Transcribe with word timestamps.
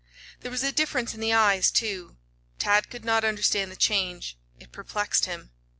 There 0.39 0.49
was 0.49 0.63
a 0.63 0.71
difference 0.71 1.13
in 1.13 1.19
the 1.19 1.31
eyes, 1.31 1.69
too. 1.69 2.17
Tad 2.57 2.89
could 2.89 3.05
not 3.05 3.23
understand 3.23 3.71
the 3.71 3.75
change. 3.75 4.35
It 4.59 4.71
perplexed 4.71 5.25
him. 5.25 5.51